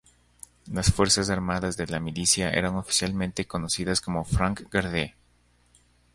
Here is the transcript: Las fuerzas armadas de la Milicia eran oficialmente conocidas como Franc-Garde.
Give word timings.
Las 0.73 0.91
fuerzas 0.91 1.29
armadas 1.29 1.77
de 1.77 1.85
la 1.85 1.99
Milicia 1.99 2.49
eran 2.49 2.73
oficialmente 2.75 3.45
conocidas 3.45 4.01
como 4.01 4.23
Franc-Garde. 4.25 5.13